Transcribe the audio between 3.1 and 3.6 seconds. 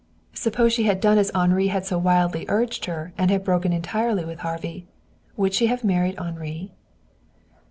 and had